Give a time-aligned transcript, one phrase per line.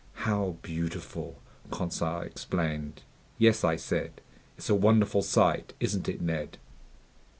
[0.25, 3.03] "How beautiful!" Conseil exclaimed.
[3.37, 4.19] "Yes," I said,
[4.57, 5.73] "it's a wonderful sight!
[5.79, 6.57] Isn't it, Ned?"